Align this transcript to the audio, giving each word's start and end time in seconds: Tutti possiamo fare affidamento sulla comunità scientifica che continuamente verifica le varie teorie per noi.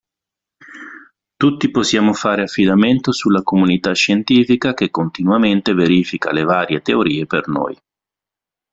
Tutti 1.35 1.69
possiamo 1.69 2.13
fare 2.13 2.41
affidamento 2.41 3.11
sulla 3.11 3.43
comunità 3.43 3.93
scientifica 3.93 4.73
che 4.73 4.89
continuamente 4.89 5.75
verifica 5.75 6.31
le 6.31 6.41
varie 6.43 6.81
teorie 6.81 7.27
per 7.27 7.47
noi. 7.49 7.77